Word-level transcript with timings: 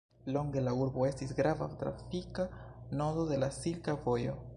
Longe 0.35 0.61
la 0.67 0.71
urbo 0.85 1.03
estis 1.09 1.33
grava 1.39 1.67
trafika 1.81 2.45
nodo 3.03 3.27
de 3.33 3.39
la 3.45 3.51
Silka 3.59 3.97
Vojo. 4.07 4.35